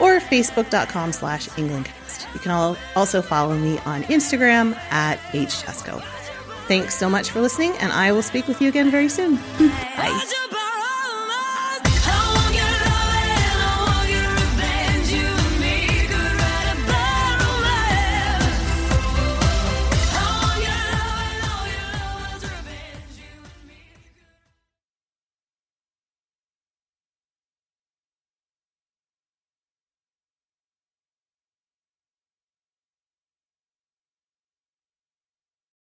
or 0.00 0.20
facebook.com 0.20 1.12
slash 1.12 1.48
Englandcast. 1.50 2.32
You 2.34 2.40
can 2.40 2.76
also 2.94 3.20
follow 3.20 3.58
me 3.58 3.78
on 3.80 4.04
Instagram 4.04 4.76
at 4.90 5.18
hteysko. 5.32 6.00
Thanks 6.68 6.94
so 6.94 7.10
much 7.10 7.30
for 7.30 7.40
listening, 7.40 7.72
and 7.78 7.92
I 7.92 8.12
will 8.12 8.22
speak 8.22 8.46
with 8.46 8.62
you 8.62 8.68
again 8.68 8.92
very 8.92 9.08
soon. 9.08 9.36
Bye. 9.96 10.32